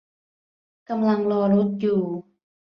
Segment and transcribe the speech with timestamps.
[0.89, 2.01] กำลังรอรถอยู่